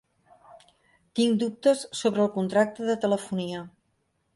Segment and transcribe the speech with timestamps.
[1.21, 3.67] Tinc dubtes sobre el contracte de telefonia.